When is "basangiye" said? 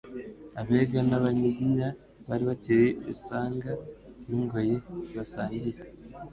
5.15-5.71